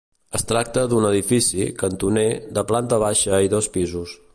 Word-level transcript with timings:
Es 0.37 0.45
tracta 0.51 0.85
d'un 0.93 1.05
edifici, 1.09 1.69
cantoner, 1.83 2.27
de 2.59 2.67
planta 2.73 3.03
baixa 3.09 3.45
i 3.49 3.57
dos 3.57 3.75
pisos. 3.79 4.23